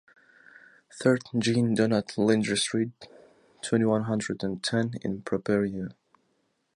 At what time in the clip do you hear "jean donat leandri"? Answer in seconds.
1.41-2.57